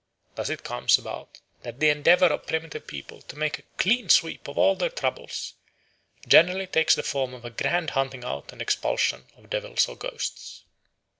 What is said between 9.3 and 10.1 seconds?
of devils or